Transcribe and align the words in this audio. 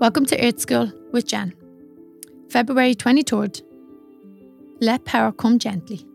Welcome 0.00 0.24
to 0.26 0.42
Earth 0.42 0.58
School 0.58 0.90
with 1.12 1.26
Jen. 1.26 1.52
February 2.48 2.94
23rd. 2.94 3.60
Let 4.80 5.04
power 5.04 5.30
come 5.30 5.58
gently. 5.58 6.06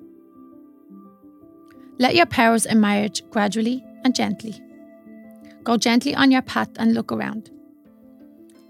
Let 1.99 2.15
your 2.15 2.25
powers 2.25 2.65
emerge 2.65 3.21
gradually 3.29 3.85
and 4.03 4.15
gently. 4.15 4.59
Go 5.63 5.77
gently 5.77 6.15
on 6.15 6.31
your 6.31 6.41
path 6.41 6.69
and 6.77 6.95
look 6.95 7.11
around. 7.11 7.51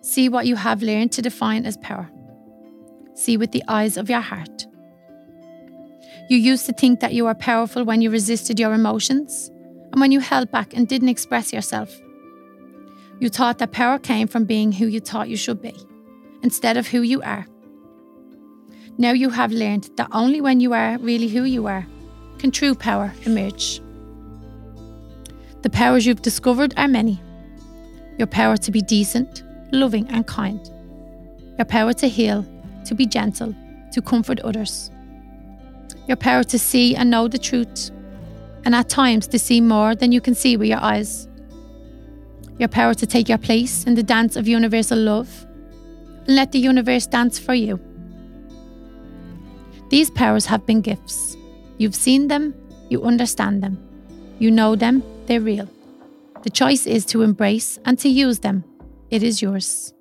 See 0.02 0.28
what 0.28 0.48
you 0.48 0.58
have 0.58 0.84
learned 0.84 1.14
to 1.14 1.22
define 1.22 1.66
as 1.66 1.78
power. 1.78 2.12
See 3.14 3.38
with 3.38 3.54
the 3.54 3.64
eyes 3.70 3.96
of 3.96 4.10
your 4.10 4.20
heart. 4.20 4.68
You 6.30 6.36
used 6.36 6.66
to 6.66 6.74
think 6.74 7.00
that 7.00 7.14
you 7.14 7.24
were 7.24 7.36
powerful 7.36 7.86
when 7.86 8.02
you 8.02 8.12
resisted 8.12 8.60
your 8.60 8.74
emotions 8.74 9.50
and 9.94 10.02
when 10.02 10.12
you 10.12 10.20
held 10.20 10.52
back 10.52 10.74
and 10.74 10.90
didn't 10.90 11.08
express 11.08 11.54
yourself. 11.54 12.02
You 13.20 13.30
thought 13.30 13.60
that 13.60 13.72
power 13.72 13.98
came 13.98 14.28
from 14.28 14.46
being 14.46 14.72
who 14.72 14.88
you 14.88 15.00
thought 15.00 15.30
you 15.30 15.38
should 15.38 15.62
be, 15.62 15.74
instead 16.42 16.78
of 16.78 16.88
who 16.88 17.02
you 17.02 17.22
are. 17.22 17.48
Now 18.98 19.12
you 19.12 19.30
have 19.30 19.52
learned 19.52 19.90
that 19.98 20.10
only 20.12 20.42
when 20.42 20.60
you 20.60 20.74
are 20.74 20.98
really 21.00 21.28
who 21.28 21.44
you 21.44 21.68
are 21.68 21.86
can 22.38 22.52
true 22.52 22.76
power 22.76 23.14
emerge. 23.24 23.82
The 25.62 25.70
powers 25.70 26.06
you've 26.06 26.22
discovered 26.22 26.74
are 26.78 26.88
many 26.88 27.22
your 28.18 28.28
power 28.28 28.56
to 28.56 28.72
be 28.72 28.82
decent, 28.82 29.44
loving, 29.74 30.08
and 30.08 30.26
kind, 30.26 30.72
your 31.58 31.66
power 31.66 31.92
to 31.92 32.08
heal, 32.08 32.46
to 32.86 32.96
be 32.96 33.06
gentle, 33.06 33.54
to 33.92 34.02
comfort 34.02 34.40
others, 34.40 34.90
your 36.08 36.16
power 36.16 36.44
to 36.46 36.58
see 36.58 36.96
and 36.96 37.10
know 37.10 37.28
the 37.28 37.38
truth, 37.38 37.92
and 38.64 38.74
at 38.74 38.88
times 38.88 39.28
to 39.28 39.38
see 39.38 39.60
more 39.60 39.96
than 39.96 40.14
you 40.14 40.22
can 40.22 40.34
see 40.34 40.56
with 40.56 40.70
your 40.70 40.82
eyes 40.82 41.28
your 42.58 42.70
power 42.70 42.94
to 42.94 43.06
take 43.06 43.28
your 43.30 43.38
place 43.38 43.84
in 43.84 43.96
the 43.96 44.04
dance 44.04 44.36
of 44.36 44.48
universal 44.48 44.98
love, 44.98 45.46
and 46.26 46.36
let 46.36 46.52
the 46.52 46.60
universe 46.60 47.06
dance 47.06 47.38
for 47.38 47.54
you. 47.54 47.80
These 49.90 50.10
powers 50.12 50.46
have 50.46 50.66
been 50.66 50.82
gifts. 50.82 51.38
You've 51.78 51.96
seen 51.96 52.28
them, 52.28 52.54
you 52.90 53.04
understand 53.04 53.62
them, 53.62 53.78
you 54.40 54.50
know 54.52 54.76
them, 54.76 55.04
they're 55.26 55.42
real. 55.42 55.70
The 56.44 56.50
choice 56.50 56.86
is 56.86 57.06
to 57.08 57.24
embrace 57.24 57.80
and 57.86 57.98
to 58.00 58.10
use 58.10 58.40
them. 58.40 58.64
It 59.10 59.24
is 59.24 59.42
yours. 59.42 59.94